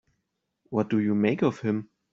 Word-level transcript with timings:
What 0.71 0.89
do 0.89 0.97
you 0.97 1.13
make 1.13 1.43
of 1.43 1.59
him? 1.59 1.91